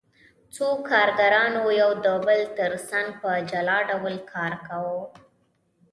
[0.55, 5.01] څو کارګرانو یو د بل ترڅنګ په جلا ډول کار کاوه